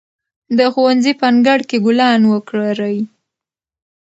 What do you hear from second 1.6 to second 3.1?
کې ګلان وکرئ.